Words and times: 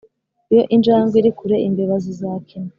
iyo 0.51 0.63
injangwe 0.75 1.15
iri 1.19 1.31
kure, 1.37 1.55
imbeba 1.67 1.95
zizakina. 2.05 2.69